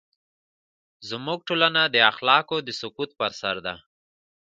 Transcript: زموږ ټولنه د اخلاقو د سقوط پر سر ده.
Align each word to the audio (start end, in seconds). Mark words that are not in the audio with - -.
زموږ 1.09 1.39
ټولنه 1.47 1.81
د 1.87 1.95
اخلاقو 2.11 2.57
د 2.67 2.69
سقوط 2.81 3.09
پر 3.19 3.31
سر 3.41 3.55
ده. 3.65 3.75